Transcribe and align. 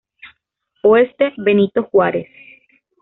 Oeste: 0.81 1.31
Benito 1.37 1.83
Juárez. 1.83 2.27